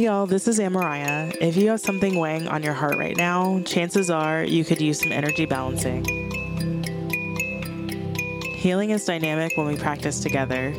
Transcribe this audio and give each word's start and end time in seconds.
Hey 0.00 0.06
y'all, 0.06 0.24
this 0.24 0.48
is 0.48 0.58
Amariah. 0.58 1.36
If 1.42 1.58
you 1.58 1.68
have 1.68 1.80
something 1.80 2.18
weighing 2.18 2.48
on 2.48 2.62
your 2.62 2.72
heart 2.72 2.96
right 2.96 3.14
now, 3.14 3.60
chances 3.66 4.08
are 4.08 4.42
you 4.42 4.64
could 4.64 4.80
use 4.80 4.98
some 4.98 5.12
energy 5.12 5.44
balancing. 5.44 6.06
Healing 8.54 8.88
is 8.92 9.04
dynamic 9.04 9.58
when 9.58 9.66
we 9.66 9.76
practice 9.76 10.20
together. 10.20 10.72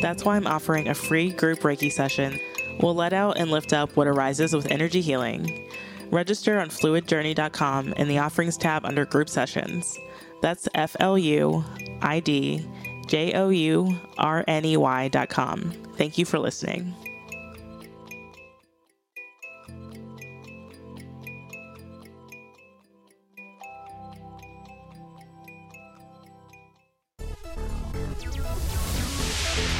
That's 0.00 0.24
why 0.24 0.36
I'm 0.36 0.46
offering 0.46 0.86
a 0.86 0.94
free 0.94 1.32
group 1.32 1.58
Reiki 1.62 1.90
session. 1.90 2.38
We'll 2.78 2.94
let 2.94 3.12
out 3.12 3.38
and 3.38 3.50
lift 3.50 3.72
up 3.72 3.96
what 3.96 4.06
arises 4.06 4.54
with 4.54 4.70
energy 4.70 5.00
healing. 5.00 5.68
Register 6.12 6.60
on 6.60 6.68
fluidjourney.com 6.68 7.94
in 7.94 8.06
the 8.06 8.18
offerings 8.18 8.56
tab 8.56 8.84
under 8.84 9.04
group 9.04 9.28
sessions. 9.28 9.98
That's 10.42 10.68
F 10.76 10.94
L 11.00 11.18
U 11.18 11.64
I 12.02 12.20
D 12.20 12.64
J 13.08 13.32
O 13.32 13.48
U 13.48 13.98
R 14.16 14.44
N 14.46 14.64
E 14.64 14.76
Y.com. 14.76 15.72
Thank 15.96 16.18
you 16.18 16.24
for 16.24 16.38
listening. 16.38 16.94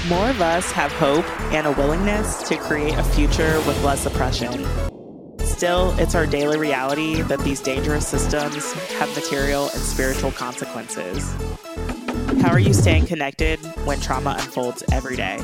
More 0.09 0.31
of 0.31 0.41
us 0.41 0.73
have 0.73 0.91
hope 0.93 1.29
and 1.53 1.67
a 1.67 1.73
willingness 1.73 2.43
to 2.49 2.57
create 2.57 2.97
a 2.97 3.03
future 3.03 3.59
with 3.67 3.85
less 3.85 4.07
oppression. 4.07 4.67
Still, 5.41 5.95
it's 5.99 6.15
our 6.15 6.25
daily 6.25 6.57
reality 6.57 7.21
that 7.23 7.41
these 7.41 7.61
dangerous 7.61 8.09
systems 8.09 8.73
have 8.93 9.15
material 9.15 9.65
and 9.65 9.83
spiritual 9.83 10.33
consequences. 10.33 11.31
How 12.41 12.51
are 12.51 12.59
you 12.59 12.73
staying 12.73 13.05
connected 13.05 13.59
when 13.85 14.01
trauma 14.01 14.37
unfolds 14.41 14.83
every 14.91 15.17
day? 15.17 15.43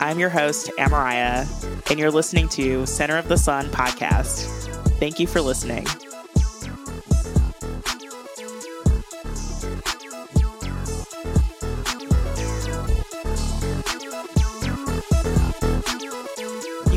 I'm 0.00 0.18
your 0.18 0.28
host, 0.28 0.70
Amariah, 0.78 1.46
and 1.90 1.98
you're 1.98 2.10
listening 2.10 2.50
to 2.50 2.84
Center 2.84 3.16
of 3.16 3.28
the 3.28 3.38
Sun 3.38 3.68
podcast. 3.68 4.44
Thank 4.98 5.18
you 5.18 5.26
for 5.26 5.40
listening. 5.40 5.86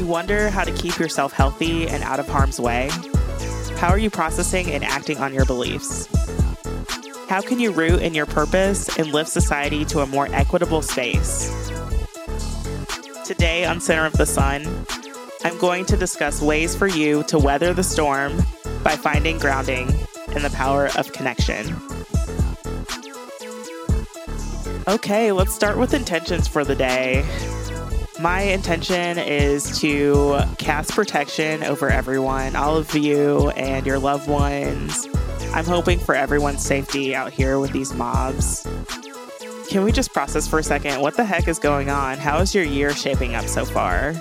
Wonder 0.09 0.49
how 0.49 0.63
to 0.63 0.73
keep 0.73 0.97
yourself 0.97 1.31
healthy 1.31 1.87
and 1.87 2.03
out 2.03 2.19
of 2.19 2.27
harm's 2.27 2.59
way? 2.59 2.89
How 3.77 3.89
are 3.89 3.97
you 3.97 4.09
processing 4.09 4.71
and 4.71 4.83
acting 4.83 5.19
on 5.19 5.33
your 5.33 5.45
beliefs? 5.45 6.07
How 7.29 7.41
can 7.41 7.59
you 7.59 7.71
root 7.71 8.01
in 8.01 8.15
your 8.15 8.25
purpose 8.25 8.97
and 8.97 9.13
lift 9.13 9.29
society 9.29 9.85
to 9.85 9.99
a 9.99 10.07
more 10.07 10.27
equitable 10.33 10.81
space? 10.81 11.47
Today 13.23 13.65
on 13.65 13.79
Center 13.79 14.05
of 14.05 14.13
the 14.13 14.25
Sun, 14.25 14.65
I'm 15.43 15.57
going 15.59 15.85
to 15.85 15.95
discuss 15.95 16.41
ways 16.41 16.75
for 16.75 16.87
you 16.87 17.21
to 17.25 17.37
weather 17.37 17.71
the 17.71 17.83
storm 17.83 18.35
by 18.83 18.95
finding 18.95 19.37
grounding 19.37 19.93
and 20.29 20.43
the 20.43 20.49
power 20.49 20.89
of 20.97 21.13
connection. 21.13 21.75
Okay, 24.87 25.31
let's 25.31 25.53
start 25.53 25.77
with 25.77 25.93
intentions 25.93 26.47
for 26.47 26.65
the 26.65 26.75
day. 26.75 27.23
My 28.19 28.41
intention 28.41 29.17
is 29.17 29.79
to 29.79 30.41
cast 30.57 30.91
protection 30.91 31.63
over 31.63 31.89
everyone, 31.89 32.57
all 32.57 32.75
of 32.75 32.93
you 32.93 33.49
and 33.51 33.85
your 33.85 33.97
loved 33.97 34.27
ones. 34.27 35.07
I'm 35.53 35.63
hoping 35.63 35.99
for 35.99 36.15
everyone's 36.15 36.61
safety 36.61 37.15
out 37.15 37.31
here 37.31 37.59
with 37.59 37.71
these 37.71 37.93
mobs. 37.93 38.67
Can 39.69 39.85
we 39.85 39.93
just 39.93 40.11
process 40.11 40.49
for 40.49 40.59
a 40.59 40.63
second? 40.63 40.99
What 40.99 41.15
the 41.15 41.23
heck 41.23 41.47
is 41.47 41.59
going 41.59 41.89
on? 41.89 42.17
How 42.17 42.39
is 42.39 42.53
your 42.53 42.65
year 42.65 42.93
shaping 42.93 43.35
up 43.35 43.45
so 43.45 43.63
far? 43.63 44.13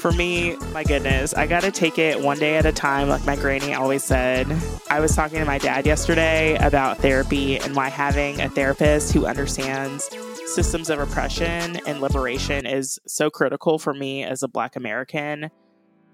For 0.00 0.12
me, 0.12 0.56
my 0.72 0.82
goodness, 0.82 1.34
I 1.34 1.46
gotta 1.46 1.70
take 1.70 1.98
it 1.98 2.18
one 2.18 2.38
day 2.38 2.56
at 2.56 2.64
a 2.64 2.72
time, 2.72 3.10
like 3.10 3.26
my 3.26 3.36
granny 3.36 3.74
always 3.74 4.02
said. 4.02 4.50
I 4.88 4.98
was 4.98 5.14
talking 5.14 5.40
to 5.40 5.44
my 5.44 5.58
dad 5.58 5.84
yesterday 5.84 6.56
about 6.56 6.96
therapy 6.96 7.58
and 7.58 7.76
why 7.76 7.90
having 7.90 8.40
a 8.40 8.48
therapist 8.48 9.12
who 9.12 9.26
understands 9.26 10.08
systems 10.46 10.88
of 10.88 11.00
oppression 11.00 11.78
and 11.86 12.00
liberation 12.00 12.64
is 12.64 12.98
so 13.06 13.28
critical 13.28 13.78
for 13.78 13.92
me 13.92 14.24
as 14.24 14.42
a 14.42 14.48
Black 14.48 14.74
American. 14.74 15.50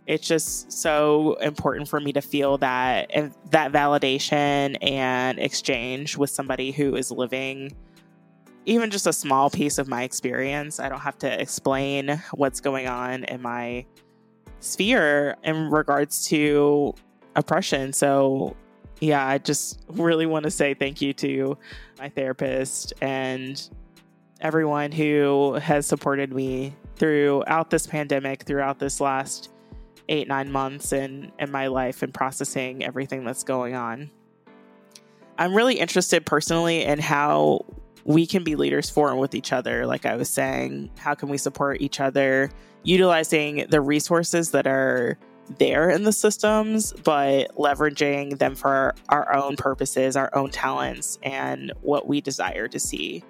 It's 0.05 0.27
just 0.27 0.73
so 0.73 1.35
important 1.35 1.89
for 1.89 2.01
me 2.01 2.13
to 2.15 2.21
feel 2.21 2.59
that 2.59 3.13
that 3.53 3.71
validation 3.71 4.77
and 4.83 5.39
exchange 5.39 6.17
with 6.17 6.31
somebody 6.31 6.73
who 6.73 6.97
is 6.97 7.13
living 7.13 7.71
even 8.67 8.91
just 8.91 9.07
a 9.07 9.13
small 9.13 9.49
piece 9.49 9.79
of 9.79 9.89
my 9.89 10.03
experience. 10.03 10.79
I 10.81 10.89
don't 10.89 11.01
have 11.01 11.19
to 11.19 11.41
explain 11.41 12.21
what's 12.35 12.61
going 12.61 12.89
on 12.89 13.25
in 13.25 13.41
my 13.41 13.87
sphere 14.61 15.37
in 15.45 15.71
regards 15.71 16.27
to 16.29 16.95
oppression. 17.37 17.93
So, 17.93 18.57
yeah, 19.01 19.27
I 19.27 19.39
just 19.39 19.81
really 19.89 20.27
want 20.27 20.45
to 20.45 20.51
say 20.51 20.75
thank 20.75 21.01
you 21.01 21.13
to 21.15 21.57
my 21.99 22.09
therapist 22.09 22.93
and 23.01 23.71
everyone 24.41 24.91
who 24.91 25.55
has 25.55 25.87
supported 25.87 26.33
me 26.33 26.75
throughout 26.97 27.71
this 27.71 27.87
pandemic, 27.87 28.43
throughout 28.43 28.81
this 28.81 29.01
last 29.01 29.51
eight, 30.09 30.27
nine 30.27 30.51
months 30.51 30.93
in, 30.93 31.31
in 31.39 31.51
my 31.51 31.69
life 31.69 32.03
and 32.03 32.13
processing 32.13 32.85
everything 32.85 33.25
that's 33.25 33.45
going 33.45 33.75
on. 33.75 34.11
I'm 35.39 35.55
really 35.55 35.79
interested 35.79 36.25
personally 36.25 36.83
in 36.83 36.99
how 36.99 37.65
we 38.07 38.27
can 38.27 38.45
be 38.45 38.55
leaders 38.55 38.89
for 38.89 39.11
and 39.11 39.19
with 39.19 39.35
each 39.35 39.53
other. 39.53 39.85
Like 39.85 40.07
I 40.07 40.15
was 40.15 40.31
saying, 40.31 40.91
how 40.97 41.15
can 41.15 41.29
we 41.29 41.39
support 41.39 41.81
each 41.81 42.01
other 42.01 42.51
utilizing 42.85 43.67
the 43.69 43.81
resources 43.81 44.53
that 44.53 44.67
are 44.67 45.19
there 45.59 45.91
in 45.91 46.05
the 46.05 46.13
systems, 46.13 46.93
but 47.05 47.55
leveraging 47.57 48.39
them 48.39 48.55
for 48.55 48.95
our 49.09 49.35
own 49.35 49.57
purposes, 49.57 50.17
our 50.17 50.35
own 50.35 50.51
talents, 50.51 51.19
and 51.23 51.73
what 51.83 52.07
we 52.07 52.21
desire 52.21 52.69
to 52.69 52.79
see. 52.79 53.23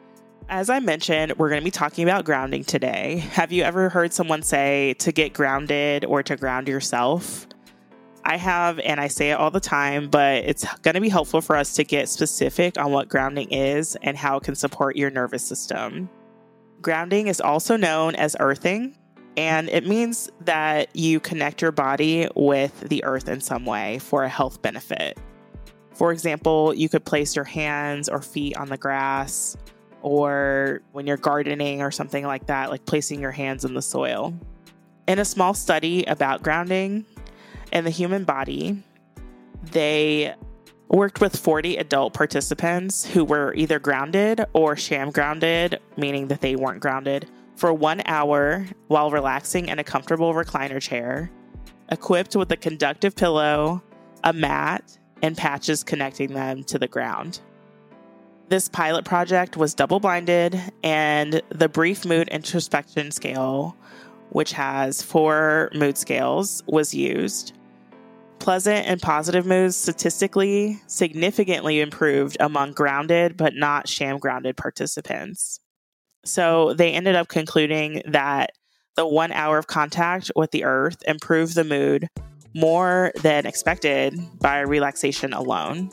As 0.49 0.71
I 0.71 0.79
mentioned, 0.79 1.37
we're 1.39 1.49
going 1.49 1.61
to 1.61 1.65
be 1.65 1.71
talking 1.71 2.05
about 2.05 2.25
grounding 2.25 2.65
today. 2.65 3.19
Have 3.33 3.51
you 3.53 3.65
ever 3.65 3.89
heard 3.89 4.13
someone 4.13 4.43
say 4.43 4.95
to 5.01 5.11
get 5.11 5.33
grounded 5.33 6.05
or 6.05 6.23
to 6.23 6.37
ground 6.37 6.69
yourself? 6.69 7.47
I 8.27 8.39
have, 8.39 8.81
and 8.81 8.99
I 8.99 9.07
say 9.07 9.31
it 9.31 9.35
all 9.35 9.53
the 9.53 9.61
time, 9.61 10.11
but 10.11 10.39
it's 10.39 10.67
going 10.79 10.97
to 10.97 11.01
be 11.01 11.09
helpful 11.09 11.41
for 11.41 11.55
us 11.55 11.75
to 11.75 11.85
get 11.85 12.09
specific 12.09 12.77
on 12.77 12.91
what 12.91 13.09
grounding 13.09 13.53
is 13.53 13.97
and 14.03 14.17
how 14.17 14.39
it 14.39 14.43
can 14.43 14.57
support 14.57 14.97
your 14.97 15.11
nervous 15.11 15.47
system. 15.47 16.11
Grounding 16.83 17.29
is 17.29 17.41
also 17.41 17.77
known 17.77 18.17
as 18.17 18.35
earthing, 18.41 18.97
and 19.37 19.69
it 19.69 19.87
means 19.87 20.29
that 20.41 20.89
you 20.97 21.21
connect 21.21 21.63
your 21.63 21.71
body 21.71 22.27
with 22.35 22.81
the 22.81 23.05
earth 23.05 23.29
in 23.29 23.41
some 23.41 23.65
way 23.65 24.01
for 24.01 24.25
a 24.25 24.29
health 24.29 24.61
benefit. 24.61 25.17
For 25.95 26.11
example, 26.11 26.75
you 26.75 26.89
could 26.89 27.05
place 27.05 27.37
your 27.37 27.45
hands 27.45 28.09
or 28.09 28.21
feet 28.21 28.57
on 28.57 28.69
the 28.71 28.77
grass, 28.77 29.57
or 30.03 30.81
when 30.91 31.07
you're 31.07 31.17
gardening 31.17 31.81
or 31.81 31.93
something 31.93 32.27
like 32.27 32.47
that, 32.47 32.71
like 32.71 32.87
placing 32.87 33.21
your 33.21 33.31
hands 33.31 33.65
in 33.65 33.75
the 33.75 33.83
soil. 33.83 34.35
In 35.07 35.21
a 35.21 35.25
small 35.25 35.55
study 35.55 36.05
about 36.07 36.43
grounding 36.43 37.07
in 37.73 37.85
the 37.85 37.91
human 37.91 38.25
body, 38.25 38.83
they 39.73 40.35
worked 40.89 41.21
with 41.21 41.37
40 41.37 41.77
adult 41.77 42.15
participants 42.15 43.05
who 43.05 43.25
were 43.25 43.53
either 43.55 43.79
grounded 43.79 44.45
or 44.53 44.77
sham 44.77 45.11
grounded, 45.11 45.81
meaning 45.97 46.29
that 46.29 46.41
they 46.41 46.57
weren't 46.57 46.81
grounded, 46.81 47.29
for 47.57 47.73
one 47.73 48.03
hour 48.07 48.67
while 48.89 49.11
relaxing 49.11 49.69
in 49.69 49.79
a 49.79 49.85
comfortable 49.85 50.35
recliner 50.35 50.81
chair, 50.81 51.31
equipped 51.91 52.37
with 52.37 52.51
a 52.53 52.57
conductive 52.57 53.17
pillow, 53.17 53.83
a 54.23 54.33
mat, 54.33 54.99
and 55.23 55.37
patches 55.37 55.83
connecting 55.83 56.33
them 56.33 56.63
to 56.65 56.79
the 56.79 56.89
ground. 56.89 57.41
This 58.49 58.69
pilot 58.69 59.05
project 59.05 59.57
was 59.57 59.75
double 59.75 59.99
blinded, 59.99 60.61
and 60.85 61.43
the 61.49 61.69
brief 61.69 62.05
mood 62.05 62.29
introspection 62.29 63.11
scale, 63.11 63.77
which 64.31 64.53
has 64.53 65.03
four 65.03 65.71
mood 65.75 65.99
scales, 65.99 66.63
was 66.69 66.95
used. 66.95 67.56
Pleasant 68.47 68.87
and 68.87 69.03
positive 69.03 69.45
moods 69.45 69.75
statistically 69.75 70.81
significantly 70.87 71.81
improved 71.81 72.37
among 72.39 72.75
grounded 72.75 73.37
but 73.37 73.57
not 73.57 73.89
sham 73.89 74.19
grounded 74.19 74.57
participants. 74.57 75.59
So 76.25 76.73
they 76.73 76.93
ended 76.93 77.17
up 77.17 77.27
concluding 77.27 78.03
that 78.07 78.53
the 78.95 79.05
one 79.05 79.33
hour 79.33 79.59
of 79.59 79.67
contact 79.67 80.31
with 80.37 80.53
the 80.53 80.63
earth 80.63 81.03
improved 81.09 81.57
the 81.57 81.65
mood 81.65 82.09
more 82.55 83.11
than 83.21 83.47
expected 83.47 84.17
by 84.39 84.61
relaxation 84.61 85.33
alone. 85.33 85.91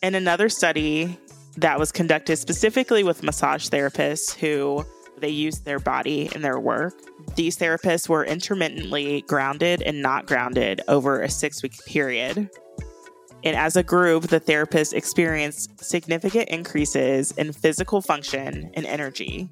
In 0.00 0.14
another 0.14 0.48
study 0.48 1.18
that 1.56 1.76
was 1.76 1.90
conducted 1.90 2.36
specifically 2.36 3.02
with 3.02 3.24
massage 3.24 3.68
therapists 3.68 4.32
who 4.32 4.86
they 5.18 5.28
used 5.28 5.64
their 5.64 5.78
body 5.78 6.30
in 6.34 6.42
their 6.42 6.58
work, 6.58 6.94
these 7.36 7.56
therapists 7.56 8.08
were 8.08 8.24
intermittently 8.24 9.22
grounded 9.22 9.82
and 9.82 10.02
not 10.02 10.26
grounded 10.26 10.80
over 10.88 11.20
a 11.20 11.28
six 11.28 11.62
week 11.62 11.74
period. 11.86 12.50
And 13.44 13.56
as 13.56 13.76
a 13.76 13.82
group, 13.82 14.24
the 14.24 14.40
therapists 14.40 14.92
experienced 14.92 15.84
significant 15.84 16.48
increases 16.48 17.32
in 17.32 17.52
physical 17.52 18.00
function 18.00 18.70
and 18.74 18.84
energy, 18.84 19.48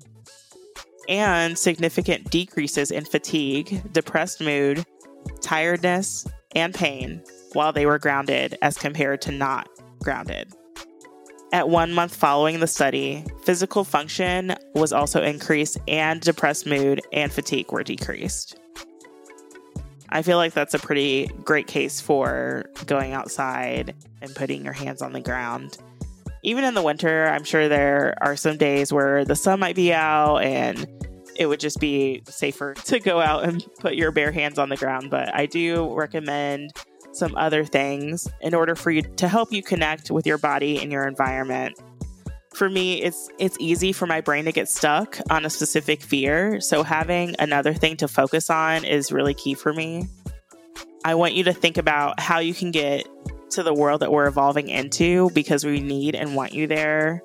and 1.08 1.56
significant 1.56 2.30
decreases 2.30 2.90
in 2.90 3.04
fatigue, 3.04 3.92
depressed 3.92 4.40
mood, 4.40 4.84
tiredness, 5.40 6.26
and 6.56 6.74
pain 6.74 7.22
while 7.52 7.72
they 7.72 7.86
were 7.86 7.98
grounded 7.98 8.58
as 8.62 8.76
compared 8.76 9.20
to 9.22 9.30
not 9.30 9.68
grounded. 10.02 10.52
At 11.56 11.70
one 11.70 11.94
month 11.94 12.14
following 12.14 12.61
the 12.61 12.67
study, 12.67 13.25
physical 13.44 13.82
function 13.82 14.56
was 14.75 14.93
also 14.93 15.23
increased, 15.23 15.79
and 15.88 16.20
depressed 16.20 16.67
mood 16.67 17.00
and 17.14 17.32
fatigue 17.32 17.73
were 17.73 17.82
decreased. 17.82 18.61
I 20.11 20.20
feel 20.20 20.37
like 20.37 20.53
that's 20.53 20.75
a 20.75 20.79
pretty 20.79 21.29
great 21.44 21.67
case 21.67 21.99
for 21.99 22.67
going 22.85 23.14
outside 23.14 23.94
and 24.20 24.35
putting 24.35 24.64
your 24.64 24.75
hands 24.75 25.00
on 25.00 25.14
the 25.14 25.20
ground. 25.23 25.79
Even 26.43 26.62
in 26.62 26.75
the 26.75 26.82
winter, 26.82 27.26
I'm 27.26 27.44
sure 27.44 27.70
there 27.70 28.19
are 28.20 28.37
some 28.37 28.59
days 28.59 28.93
where 28.93 29.25
the 29.25 29.35
sun 29.35 29.59
might 29.59 29.76
be 29.76 29.94
out 29.94 30.43
and 30.43 30.87
it 31.37 31.47
would 31.47 31.61
just 31.61 31.81
be 31.81 32.23
safer 32.26 32.75
to 32.85 33.00
go 33.00 33.19
out 33.19 33.44
and 33.44 33.64
put 33.79 33.94
your 33.94 34.12
bare 34.12 34.31
hands 34.31 34.59
on 34.59 34.69
the 34.69 34.76
ground. 34.76 35.09
But 35.09 35.35
I 35.35 35.47
do 35.47 35.91
recommend 35.94 36.73
some 37.16 37.34
other 37.36 37.64
things 37.64 38.28
in 38.40 38.54
order 38.54 38.74
for 38.74 38.90
you 38.90 39.02
to 39.02 39.28
help 39.28 39.52
you 39.52 39.62
connect 39.62 40.10
with 40.10 40.26
your 40.26 40.38
body 40.38 40.80
and 40.80 40.92
your 40.92 41.06
environment. 41.06 41.78
For 42.54 42.70
me, 42.70 43.02
it's 43.02 43.28
it's 43.38 43.56
easy 43.60 43.92
for 43.92 44.06
my 44.06 44.20
brain 44.20 44.46
to 44.46 44.52
get 44.52 44.68
stuck 44.68 45.18
on 45.28 45.44
a 45.44 45.50
specific 45.50 46.02
fear, 46.02 46.60
so 46.60 46.82
having 46.82 47.36
another 47.38 47.74
thing 47.74 47.96
to 47.98 48.08
focus 48.08 48.48
on 48.48 48.84
is 48.84 49.12
really 49.12 49.34
key 49.34 49.54
for 49.54 49.72
me. 49.72 50.08
I 51.04 51.14
want 51.14 51.34
you 51.34 51.44
to 51.44 51.52
think 51.52 51.76
about 51.76 52.18
how 52.18 52.38
you 52.38 52.54
can 52.54 52.70
get 52.70 53.06
to 53.50 53.62
the 53.62 53.74
world 53.74 54.00
that 54.00 54.10
we're 54.10 54.26
evolving 54.26 54.68
into 54.68 55.30
because 55.30 55.64
we 55.64 55.80
need 55.80 56.14
and 56.14 56.34
want 56.34 56.52
you 56.52 56.66
there. 56.66 57.22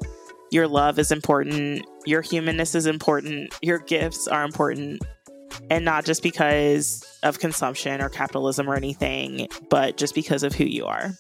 Your 0.52 0.68
love 0.68 1.00
is 1.00 1.12
important, 1.12 1.86
your 2.06 2.22
humanness 2.22 2.76
is 2.76 2.86
important, 2.86 3.56
your 3.62 3.80
gifts 3.80 4.28
are 4.28 4.44
important, 4.44 5.02
and 5.70 5.86
not 5.86 6.06
just 6.06 6.24
because 6.24 7.06
of 7.24 7.40
consumption 7.40 8.02
or 8.02 8.10
capitalism 8.10 8.70
or 8.70 8.76
anything, 8.76 9.48
but 9.70 9.98
just 9.98 10.16
because 10.16 10.44
of 10.44 10.54
who 10.54 10.66
you 10.66 10.86
are. 10.86 11.14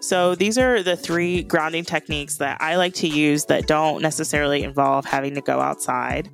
So, 0.00 0.34
these 0.34 0.56
are 0.56 0.82
the 0.82 0.96
three 0.96 1.42
grounding 1.42 1.84
techniques 1.84 2.36
that 2.36 2.60
I 2.60 2.76
like 2.76 2.94
to 2.94 3.06
use 3.06 3.44
that 3.46 3.66
don't 3.66 4.00
necessarily 4.00 4.62
involve 4.62 5.04
having 5.04 5.34
to 5.34 5.42
go 5.42 5.60
outside. 5.60 6.30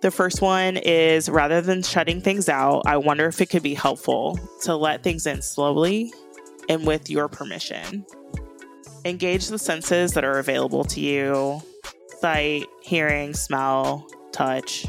The 0.00 0.10
first 0.10 0.42
one 0.42 0.76
is 0.76 1.28
rather 1.28 1.60
than 1.60 1.82
shutting 1.82 2.20
things 2.20 2.48
out, 2.48 2.82
I 2.84 2.96
wonder 2.96 3.26
if 3.26 3.40
it 3.40 3.46
could 3.46 3.62
be 3.62 3.74
helpful 3.74 4.38
to 4.62 4.74
let 4.74 5.02
things 5.02 5.26
in 5.26 5.40
slowly 5.40 6.12
and 6.68 6.86
with 6.86 7.08
your 7.08 7.28
permission. 7.28 8.04
Engage 9.04 9.48
the 9.48 9.58
senses 9.58 10.12
that 10.12 10.24
are 10.24 10.38
available 10.38 10.84
to 10.84 11.00
you 11.00 11.62
sight, 12.20 12.64
hearing, 12.80 13.34
smell, 13.34 14.06
touch, 14.32 14.86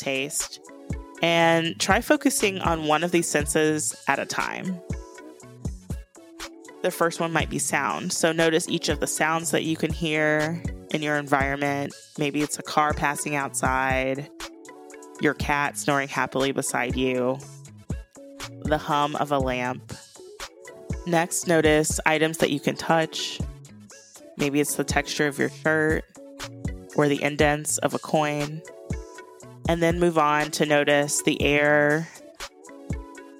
taste, 0.00 0.60
and 1.22 1.78
try 1.78 2.00
focusing 2.00 2.58
on 2.60 2.86
one 2.86 3.04
of 3.04 3.12
these 3.12 3.28
senses 3.28 3.94
at 4.08 4.18
a 4.18 4.26
time. 4.26 4.80
The 6.82 6.90
first 6.90 7.20
one 7.20 7.32
might 7.32 7.50
be 7.50 7.58
sound. 7.58 8.12
So 8.12 8.32
notice 8.32 8.68
each 8.68 8.88
of 8.88 9.00
the 9.00 9.06
sounds 9.06 9.50
that 9.50 9.64
you 9.64 9.76
can 9.76 9.92
hear 9.92 10.62
in 10.92 11.02
your 11.02 11.18
environment. 11.18 11.94
Maybe 12.18 12.40
it's 12.42 12.58
a 12.58 12.62
car 12.62 12.94
passing 12.94 13.36
outside, 13.36 14.30
your 15.20 15.34
cat 15.34 15.76
snoring 15.76 16.08
happily 16.08 16.52
beside 16.52 16.96
you, 16.96 17.38
the 18.64 18.78
hum 18.78 19.14
of 19.16 19.30
a 19.30 19.38
lamp. 19.38 19.92
Next, 21.06 21.46
notice 21.46 22.00
items 22.06 22.38
that 22.38 22.50
you 22.50 22.60
can 22.60 22.76
touch. 22.76 23.40
Maybe 24.36 24.60
it's 24.60 24.76
the 24.76 24.84
texture 24.84 25.26
of 25.26 25.38
your 25.38 25.50
shirt 25.50 26.04
or 26.96 27.08
the 27.08 27.22
indents 27.22 27.78
of 27.78 27.92
a 27.94 27.98
coin 27.98 28.62
and 29.70 29.80
then 29.80 30.00
move 30.00 30.18
on 30.18 30.50
to 30.50 30.66
notice 30.66 31.22
the 31.22 31.40
air 31.40 32.08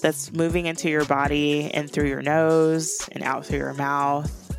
that's 0.01 0.33
moving 0.33 0.67
into 0.67 0.89
your 0.89 1.05
body 1.05 1.69
and 1.75 1.91
through 1.91 2.07
your 2.07 2.23
nose 2.23 3.09
and 3.11 3.25
out 3.25 3.45
through 3.45 3.59
your 3.59 3.75
mouth. 3.75 4.57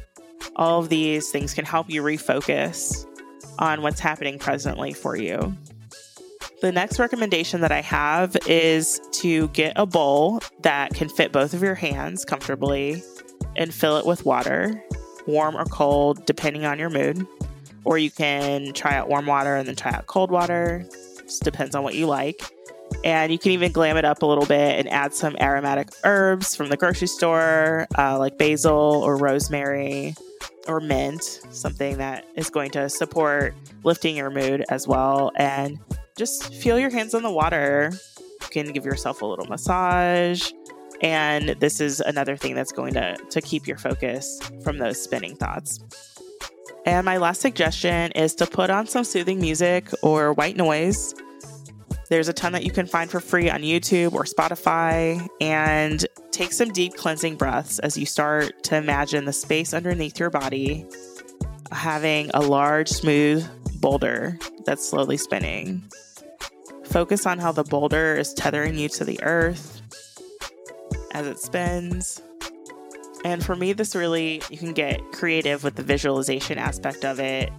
All 0.58 0.82
of 0.82 0.90
these 0.90 1.30
things 1.30 1.54
can 1.54 1.64
help 1.64 1.90
you 1.90 2.04
refocus 2.04 3.06
on 3.58 3.82
what's 3.82 4.02
happening 4.02 4.38
presently 4.38 4.92
for 4.92 5.16
you. 5.16 5.56
The 6.62 6.74
next 6.74 7.00
recommendation 7.00 7.62
that 7.62 7.72
I 7.72 7.80
have 7.80 8.36
is 8.48 9.00
to 9.14 9.48
get 9.50 9.72
a 9.78 9.86
bowl 9.86 10.42
that 10.64 10.94
can 10.94 11.08
fit 11.08 11.32
both 11.32 11.54
of 11.54 11.64
your 11.64 11.76
hands 11.76 12.26
comfortably 12.26 13.02
and 13.56 13.74
fill 13.74 13.96
it 13.96 14.06
with 14.06 14.26
water, 14.26 14.84
warm 15.26 15.56
or 15.56 15.64
cold, 15.64 16.26
depending 16.26 16.66
on 16.66 16.80
your 16.80 16.90
mood. 16.90 17.26
Or 17.86 17.98
you 17.98 18.12
can 18.12 18.74
try 18.74 18.98
out 18.98 19.08
warm 19.08 19.26
water 19.26 19.56
and 19.56 19.66
then 19.66 19.78
try 19.78 19.94
out 19.94 20.08
cold 20.08 20.32
water. 20.32 20.86
Just 21.32 21.44
depends 21.44 21.76
on 21.76 21.84
what 21.84 21.96
you 21.96 22.08
like. 22.08 22.42
And 23.06 23.32
you 23.32 23.40
can 23.40 23.52
even 23.52 23.72
glam 23.72 23.96
it 23.96 24.04
up 24.04 24.22
a 24.22 24.26
little 24.26 24.46
bit 24.46 24.78
and 24.78 24.90
add 24.90 25.14
some 25.14 25.38
aromatic 25.40 25.88
herbs 26.04 26.58
from 26.58 26.68
the 26.68 26.76
grocery 26.76 27.08
store, 27.08 27.88
uh, 27.98 28.20
like 28.20 28.38
basil 28.38 28.74
or 28.74 29.16
rosemary 29.16 30.14
or 30.68 30.82
mint, 30.82 31.24
something 31.52 31.98
that 32.00 32.26
is 32.36 32.50
going 32.50 32.70
to 32.72 32.90
support 32.90 33.56
lifting 33.86 34.18
your 34.18 34.30
mood 34.30 34.66
as 34.68 34.90
well. 34.90 35.32
And 35.38 35.80
just 36.18 36.54
feel 36.54 36.78
your 36.78 36.90
hands 36.90 37.14
on 37.14 37.24
the 37.24 37.32
water. 37.32 37.94
You 38.20 38.48
can 38.50 38.74
give 38.74 38.84
yourself 38.84 39.22
a 39.22 39.26
little 39.26 39.46
massage. 39.46 40.52
And 41.02 41.56
this 41.62 41.80
is 41.80 42.02
another 42.02 42.36
thing 42.36 42.56
that's 42.56 42.74
going 42.74 42.94
to, 42.96 43.16
to 43.16 43.42
keep 43.42 43.68
your 43.68 43.78
focus 43.78 44.38
from 44.66 44.80
those 44.80 45.02
spinning 45.02 45.38
thoughts. 45.38 45.80
And 46.86 47.06
my 47.06 47.18
last 47.18 47.42
suggestion 47.42 48.12
is 48.14 48.36
to 48.36 48.48
put 48.48 48.70
on 48.70 48.88
some 48.88 49.04
soothing 49.04 49.40
music 49.40 49.90
or 50.02 50.34
white 50.34 50.58
noise. 50.58 51.14
There's 52.10 52.28
a 52.28 52.34
ton 52.34 52.52
that 52.54 52.64
you 52.64 52.72
can 52.72 52.88
find 52.88 53.10
for 53.10 53.20
free 53.20 53.50
on 53.50 53.62
YouTube 53.62 54.14
or 54.14 54.24
Spotify. 54.24 55.28
And 55.40 56.06
take 56.32 56.54
some 56.54 56.70
deep 56.70 56.96
cleansing 56.96 57.36
breaths 57.36 57.80
as 57.80 57.98
you 57.98 58.06
start 58.06 58.64
to 58.64 58.76
imagine 58.76 59.26
the 59.26 59.34
space 59.34 59.74
underneath 59.74 60.20
your 60.20 60.30
body 60.30 60.86
having 61.72 62.32
a 62.34 62.42
large, 62.42 62.90
smooth 62.90 63.48
boulder 63.80 64.38
that's 64.66 64.88
slowly 64.88 65.18
spinning. 65.18 65.84
Focus 66.86 67.26
on 67.26 67.40
how 67.40 67.52
the 67.52 67.64
boulder 67.64 68.16
is 68.16 68.34
tethering 68.34 68.78
you 68.78 68.90
to 68.90 69.06
the 69.06 69.22
earth 69.24 69.82
as 71.14 71.28
it 71.28 71.40
spins. 71.40 72.22
And 73.24 73.46
for 73.46 73.56
me, 73.56 73.74
this 73.74 73.96
really, 73.96 74.42
you 74.50 74.58
can 74.58 74.74
get 74.74 75.12
creative 75.12 75.64
with 75.64 75.76
the 75.76 75.84
visualization 75.84 76.58
aspect 76.58 77.06
of 77.06 77.20
it 77.20 77.52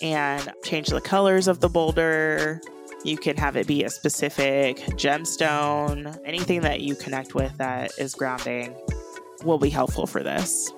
and 0.00 0.52
change 0.62 0.88
the 0.88 1.00
colors 1.00 1.48
of 1.48 1.60
the 1.60 1.68
boulder. 1.68 2.60
You 3.04 3.16
can 3.16 3.36
have 3.36 3.56
it 3.56 3.66
be 3.66 3.84
a 3.84 3.90
specific 3.90 4.78
gemstone. 4.96 6.18
Anything 6.24 6.62
that 6.62 6.80
you 6.80 6.94
connect 6.94 7.34
with 7.34 7.56
that 7.58 7.92
is 7.98 8.14
grounding 8.14 8.76
will 9.44 9.58
be 9.58 9.70
helpful 9.70 10.06
for 10.06 10.22
this. 10.22 10.72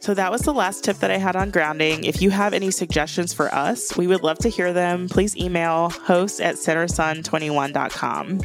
So 0.00 0.14
that 0.14 0.32
was 0.32 0.42
the 0.42 0.54
last 0.54 0.82
tip 0.82 0.96
that 0.98 1.10
I 1.10 1.18
had 1.18 1.36
on 1.36 1.50
grounding. 1.50 2.04
If 2.04 2.22
you 2.22 2.30
have 2.30 2.54
any 2.54 2.70
suggestions 2.70 3.34
for 3.34 3.54
us, 3.54 3.96
we 3.96 4.06
would 4.06 4.22
love 4.22 4.38
to 4.38 4.48
hear 4.48 4.72
them. 4.72 5.08
Please 5.08 5.36
email 5.36 5.90
host 5.90 6.40
at 6.40 6.54
centersun21.com. 6.54 8.40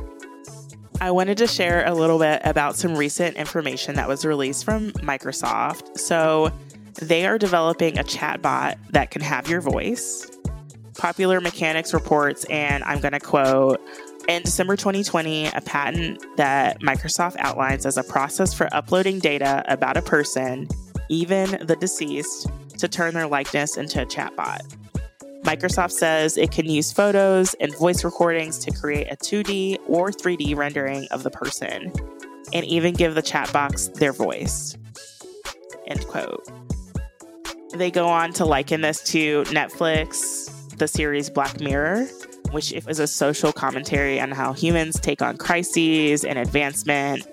I 1.02 1.12
wanted 1.12 1.38
to 1.40 1.48
share 1.48 1.86
a 1.86 1.94
little 1.94 2.20
bit 2.20 2.42
about 2.46 2.76
some 2.76 2.96
recent 2.96 3.36
information 3.36 3.96
that 3.96 4.08
was 4.08 4.26
released 4.26 4.64
from 4.64 4.92
Microsoft. 4.94 5.98
So, 5.98 6.52
they 7.02 7.26
are 7.26 7.38
developing 7.38 8.00
a 8.00 8.04
chatbot 8.04 8.78
that 8.92 9.12
can 9.12 9.22
have 9.22 9.50
your 9.50 9.60
voice. 9.60 10.32
Popular 10.98 11.42
Mechanics 11.42 11.94
reports, 11.94 12.46
and 12.46 12.84
I'm 12.86 13.02
going 13.02 13.12
to 13.12 13.20
quote 13.20 13.82
in 14.28 14.44
December 14.44 14.76
2020, 14.76 15.48
a 15.48 15.62
patent 15.62 16.26
that 16.38 16.80
Microsoft 16.82 17.36
outlines 17.38 17.86
as 17.86 17.98
a 17.98 18.04
process 18.04 18.54
for 18.54 18.74
uploading 18.74 19.20
data 19.20 19.64
about 19.68 19.98
a 19.98 20.02
person, 20.02 20.68
even 21.10 21.66
the 21.66 21.76
deceased, 21.76 22.48
to 22.80 22.88
turn 22.88 23.14
their 23.14 23.28
likeness 23.28 23.78
into 23.78 24.02
a 24.02 24.06
chatbot. 24.06 24.62
Microsoft 25.46 25.92
says 25.92 26.38
it 26.38 26.52
can 26.52 26.68
use 26.68 26.92
photos 26.92 27.54
and 27.60 27.76
voice 27.78 28.04
recordings 28.04 28.58
to 28.58 28.72
create 28.72 29.08
a 29.12 29.16
2D 29.16 29.78
or 29.88 30.10
3D 30.10 30.56
rendering 30.56 31.08
of 31.12 31.22
the 31.22 31.30
person 31.30 31.94
and 32.52 32.66
even 32.66 32.96
give 32.96 33.14
the 33.14 33.22
chatbot 33.22 33.94
their 33.94 34.12
voice. 34.12 34.76
End 35.86 36.06
quote. 36.08 36.50
They 37.76 37.92
go 37.92 38.08
on 38.08 38.34
to 38.34 38.46
liken 38.46 38.82
this 38.82 39.04
to 39.12 39.44
Netflix, 39.44 40.50
the 40.78 40.88
series 40.88 41.30
Black 41.30 41.60
Mirror, 41.60 42.06
which 42.50 42.74
is 42.74 43.00
a 43.00 43.06
social 43.06 43.54
commentary 43.54 44.20
on 44.20 44.32
how 44.32 44.54
humans 44.54 45.00
take 45.00 45.22
on 45.22 45.38
crises 45.38 46.26
and 46.26 46.40
advancement. 46.40 47.28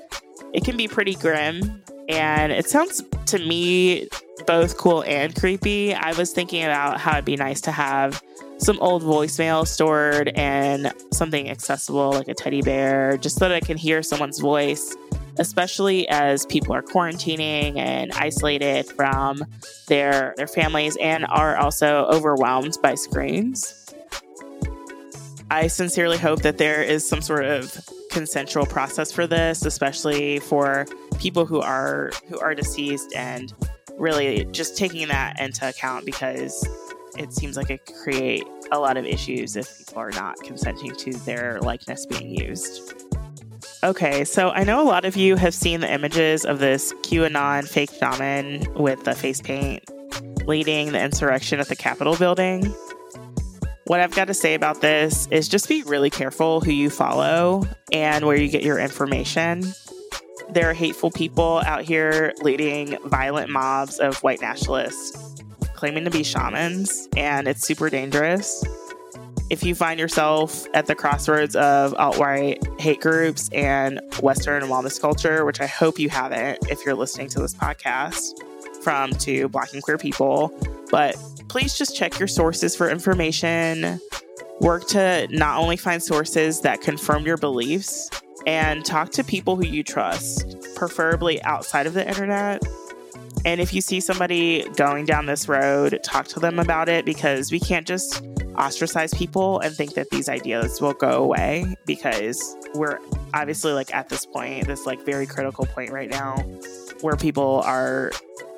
It 0.53 0.65
can 0.65 0.77
be 0.77 0.87
pretty 0.87 1.15
grim, 1.15 1.82
and 2.13 2.53
it 2.53 2.69
sounds 2.69 3.03
to 3.27 3.39
me 3.39 4.09
both 4.47 4.77
cool 4.77 5.03
and 5.07 5.35
creepy. 5.35 5.95
I 5.95 6.13
was 6.13 6.33
thinking 6.33 6.63
about 6.65 7.01
how 7.01 7.13
it'd 7.13 7.25
be 7.25 7.37
nice 7.37 7.61
to 7.63 7.73
have 7.73 8.23
some 8.59 8.79
old 8.81 9.03
voicemail 9.03 9.67
stored 9.67 10.29
and 10.29 10.93
something 11.13 11.49
accessible 11.51 12.13
like 12.13 12.29
a 12.29 12.35
teddy 12.35 12.63
bear, 12.63 13.17
just 13.17 13.39
so 13.39 13.49
that 13.49 13.55
I 13.55 13.61
can 13.61 13.77
hear 13.77 14.03
someone's 14.03 14.39
voice, 14.39 14.95
especially 15.39 16.09
as 16.09 16.47
people 16.47 16.75
are 16.75 16.83
quarantining 16.83 17.77
and 17.77 18.13
isolated 18.13 18.87
from 18.87 19.45
their 19.89 20.35
their 20.37 20.47
families 20.47 20.97
and 21.01 21.27
are 21.27 21.57
also 21.57 22.05
overwhelmed 22.07 22.77
by 22.83 22.95
screens. 22.95 23.79
I 25.51 25.67
sincerely 25.67 26.17
hope 26.17 26.43
that 26.43 26.59
there 26.59 26.83
is 26.83 27.07
some 27.07 27.21
sort 27.21 27.45
of 27.45 27.77
consensual 28.11 28.65
process 28.65 29.11
for 29.11 29.27
this, 29.27 29.67
especially 29.67 30.39
for 30.39 30.87
people 31.19 31.47
who 31.47 31.61
are 31.61 32.11
who 32.29 32.39
are 32.39 32.55
deceased 32.55 33.15
and 33.15 33.53
really 33.99 34.45
just 34.47 34.77
taking 34.77 35.09
that 35.09 35.41
into 35.41 35.69
account 35.69 36.07
because 36.07 36.67
it 37.17 37.33
seems 37.33 37.57
like 37.57 37.71
it 37.71 37.85
could 37.85 37.97
create 37.97 38.45
a 38.71 38.79
lot 38.79 38.97
of 38.97 39.05
issues 39.05 39.57
if 39.57 39.79
people 39.79 39.99
are 39.99 40.11
not 40.11 40.37
consenting 40.43 40.95
to 40.97 41.13
their 41.13 41.61
likeness 41.61 42.07
being 42.07 42.31
used. 42.37 42.95
Okay, 43.85 44.25
so 44.25 44.51
I 44.51 44.65
know 44.65 44.81
a 44.81 44.87
lot 44.87 45.05
of 45.05 45.17
you 45.17 45.37
have 45.37 45.55
seen 45.55 45.81
the 45.81 45.93
images 45.93 46.45
of 46.45 46.59
this 46.59 46.93
QAnon 47.03 47.69
fake 47.69 47.91
shaman 47.93 48.73
with 48.75 49.05
the 49.05 49.15
face 49.15 49.41
paint 49.41 49.85
leading 50.47 50.93
the 50.93 51.01
insurrection 51.01 51.61
at 51.61 51.69
the 51.69 51.77
Capitol 51.77 52.17
building. 52.17 52.65
What 53.87 54.01
I've 54.01 54.15
got 54.15 54.29
to 54.29 54.35
say 54.35 54.55
about 54.55 54.81
this 54.81 55.27
is 55.31 55.49
just 55.49 55.69
be 55.69 55.83
really 55.83 56.11
careful 56.11 56.61
who 56.61 56.71
you 56.71 56.91
follow 56.91 57.67
and 57.93 58.25
where 58.25 58.37
you 58.37 58.49
get 58.49 58.63
your 58.63 58.79
information. 58.79 59.65
There 60.53 60.69
are 60.69 60.75
hateful 60.75 61.11
people 61.11 61.63
out 61.65 61.81
here 61.83 62.35
leading 62.43 62.99
violent 63.07 63.49
mobs 63.49 63.99
of 63.99 64.23
white 64.23 64.43
nationalists 64.43 65.41
claiming 65.73 66.05
to 66.05 66.11
be 66.11 66.23
shamans, 66.23 67.09
and 67.17 67.49
it's 67.49 67.67
super 67.67 67.89
dangerous. 67.89 68.63
If 69.49 69.65
you 69.65 69.75
find 69.75 69.99
yourself 69.99 70.67
at 70.75 70.87
the 70.87 70.95
crossroads 70.95 71.57
of 71.57 71.95
alt 71.95 72.19
right 72.19 72.63
hate 72.79 73.01
groups 73.01 73.49
and 73.55 74.01
Western 74.21 74.65
wellness 74.65 75.01
culture, 75.01 75.47
which 75.47 75.63
I 75.63 75.67
hope 75.67 75.99
you 75.99 76.11
haven't 76.11 76.59
if 76.71 76.85
you're 76.85 76.95
listening 76.95 77.29
to 77.31 77.41
this 77.41 77.55
podcast 77.55 78.39
from 78.83 79.13
two 79.13 79.49
Black 79.49 79.73
and 79.73 79.83
queer 79.83 79.97
people, 79.97 80.53
but 80.91 81.17
please 81.49 81.79
just 81.79 81.97
check 81.97 82.19
your 82.19 82.29
sources 82.29 82.77
for 82.77 82.91
information. 82.91 83.99
Work 84.61 84.87
to 84.89 85.27
not 85.31 85.59
only 85.59 85.79
find 85.79 86.03
sources 86.03 86.61
that 86.61 86.83
confirm 86.83 87.25
your 87.25 87.39
beliefs 87.39 88.11
and 88.47 88.85
talk 88.85 89.11
to 89.13 89.25
people 89.25 89.57
who 89.57 89.67
you 89.67 89.83
trust, 89.83 90.57
preferably 90.75 91.43
outside 91.43 91.87
of 91.87 91.95
the 91.95 92.07
internet. 92.07 92.63
And 93.45 93.61
if 93.61 93.75
you 93.75 93.81
see 93.81 94.01
somebody 94.01 94.69
going 94.77 95.05
down 95.05 95.27
this 95.27 95.49
road, 95.49 95.99
talk 96.05 96.29
to 96.29 96.41
them 96.41 96.59
about 96.59 96.89
it 96.89 97.05
because 97.05 97.51
we 97.51 97.59
can't 97.59 97.87
just 97.87 98.23
ostracize 98.57 99.15
people 99.15 99.59
and 99.61 99.75
think 99.75 99.95
that 99.95 100.11
these 100.11 100.29
ideas 100.29 100.81
will 100.81 100.93
go 100.93 101.23
away 101.23 101.75
because 101.87 102.57
we're 102.75 102.99
obviously 103.35 103.73
like 103.73 103.93
at 103.95 104.09
this 104.09 104.27
point, 104.27 104.67
this 104.67 104.87
like 104.87 105.05
very 105.05 105.27
critical 105.27 105.67
point 105.67 105.91
right 105.91 106.11
now 106.11 106.37
where 107.01 107.17
people 107.17 107.63
are 107.65 108.13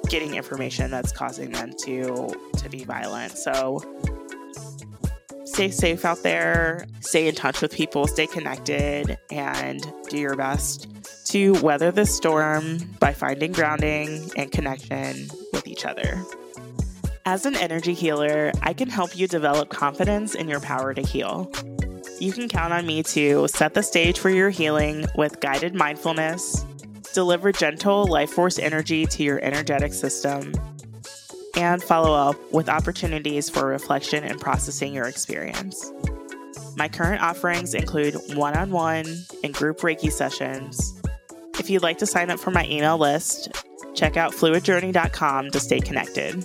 getting 0.09 0.35
information 0.35 0.91
that's 0.91 1.13
causing 1.13 1.51
them 1.51 1.73
to 1.79 2.31
to 2.59 2.69
be 2.69 2.85
violent. 2.85 3.39
So 3.39 3.81
stay 5.55 5.71
safe 5.71 6.05
out 6.05 6.21
there, 6.25 6.85
stay 6.99 7.29
in 7.29 7.35
touch 7.35 7.63
with 7.63 7.73
people, 7.73 8.09
stay 8.09 8.27
connected, 8.27 9.17
and 9.31 9.87
do 10.09 10.19
your 10.19 10.35
best 10.35 10.89
to 11.27 11.53
weather 11.63 11.93
the 11.93 12.05
storm 12.05 12.79
by 12.99 13.13
finding 13.13 13.53
grounding 13.53 14.29
and 14.37 14.51
connection 14.51 15.29
with 15.53 15.69
each 15.69 15.85
other. 15.85 16.21
As 17.25 17.47
an 17.47 17.55
energy 17.55 17.95
healer, 17.95 18.51
I 18.63 18.73
can 18.73 18.91
help 18.91 19.17
you 19.17 19.29
develop 19.29 19.69
confidence 19.69 20.35
in 20.35 20.49
your 20.49 20.61
power 20.61 20.93
to 20.93 21.03
heal. 21.03 21.51
You 22.19 22.33
can 22.33 22.49
count 22.49 22.73
on 22.73 22.85
me 22.85 23.05
to 23.05 23.47
set 23.47 23.75
the 23.75 23.83
stage 23.85 24.19
for 24.19 24.31
your 24.31 24.51
healing 24.51 25.07
with 25.15 25.41
guided 25.41 25.75
mindfulness 25.75 26.65
deliver 27.15 27.53
gentle 27.53 28.07
life 28.07 28.31
force 28.31 28.59
energy 28.59 29.07
to 29.07 29.23
your 29.23 29.39
energetic 29.43 29.95
system, 29.95 30.53
and 31.57 31.83
follow 31.83 32.13
up 32.15 32.37
with 32.53 32.69
opportunities 32.69 33.49
for 33.49 33.67
reflection 33.67 34.25
and 34.25 34.41
processing 34.41 34.95
your 34.95 35.07
experience. 35.07 35.93
My 36.77 36.89
current 36.89 37.23
offerings 37.23 37.75
include 37.75 38.17
one 38.35 38.57
on 38.57 38.71
one 38.71 39.07
and 39.43 39.55
group 39.55 39.79
Reiki 39.79 40.11
sessions. 40.11 41.01
If 41.59 41.71
you'd 41.71 41.83
like 41.83 41.99
to 41.99 42.07
sign 42.07 42.31
up 42.31 42.41
for 42.41 42.51
my 42.51 42.67
email 42.67 42.99
list, 42.99 43.51
check 43.95 44.17
out 44.17 44.33
fluidjourney.com 44.33 45.51
to 45.51 45.61
stay 45.61 45.81
connected. 45.81 46.45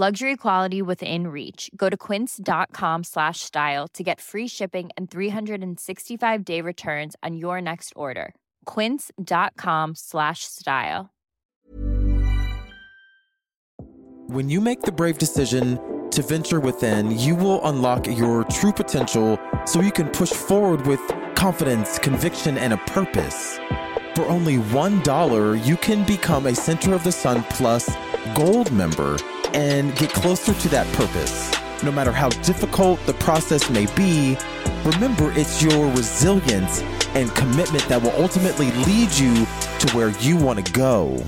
Luxury 0.00 0.34
quality 0.36 0.80
within 0.80 1.26
reach. 1.26 1.70
Go 1.76 1.90
to 1.90 1.96
quince.com 1.98 3.04
slash 3.04 3.40
style 3.40 3.86
to 3.88 4.02
get 4.02 4.18
free 4.18 4.48
shipping 4.48 4.88
and 4.96 5.10
365 5.10 6.42
day 6.42 6.62
returns 6.62 7.16
on 7.22 7.36
your 7.36 7.60
next 7.60 7.92
order. 7.94 8.34
Quince.com 8.64 9.94
slash 9.94 10.44
style. 10.44 11.10
When 14.28 14.48
you 14.48 14.62
make 14.62 14.80
the 14.80 14.90
brave 14.90 15.18
decision 15.18 15.78
to 16.12 16.22
venture 16.22 16.60
within, 16.60 17.10
you 17.18 17.34
will 17.34 17.62
unlock 17.66 18.06
your 18.06 18.44
true 18.44 18.72
potential 18.72 19.38
so 19.66 19.82
you 19.82 19.92
can 19.92 20.08
push 20.08 20.32
forward 20.32 20.80
with 20.86 21.02
confidence, 21.34 21.98
conviction, 21.98 22.56
and 22.56 22.72
a 22.72 22.78
purpose. 22.78 23.58
For 24.14 24.24
only 24.28 24.56
$1, 24.56 25.66
you 25.66 25.76
can 25.76 26.06
become 26.06 26.46
a 26.46 26.54
Center 26.54 26.94
of 26.94 27.04
the 27.04 27.12
Sun 27.12 27.44
Plus 27.50 27.94
Gold 28.34 28.72
member 28.72 29.18
and 29.54 29.94
get 29.96 30.10
closer 30.10 30.54
to 30.54 30.68
that 30.68 30.86
purpose. 30.94 31.50
No 31.82 31.90
matter 31.90 32.12
how 32.12 32.28
difficult 32.42 33.04
the 33.06 33.14
process 33.14 33.70
may 33.70 33.86
be, 33.94 34.36
remember 34.84 35.32
it's 35.32 35.62
your 35.62 35.90
resilience 35.92 36.82
and 37.14 37.34
commitment 37.34 37.82
that 37.88 38.02
will 38.02 38.14
ultimately 38.22 38.70
lead 38.84 39.10
you 39.12 39.34
to 39.78 39.96
where 39.96 40.10
you 40.20 40.36
want 40.36 40.64
to 40.64 40.72
go. 40.72 41.22